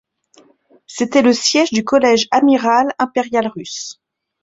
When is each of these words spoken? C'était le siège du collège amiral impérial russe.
C'était 0.87 1.21
le 1.21 1.31
siège 1.31 1.69
du 1.71 1.83
collège 1.83 2.27
amiral 2.31 2.87
impérial 2.97 3.45
russe. 3.45 3.99